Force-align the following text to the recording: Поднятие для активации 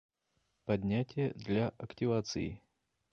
Поднятие 0.65 1.29
для 1.35 1.67
активации 1.77 2.59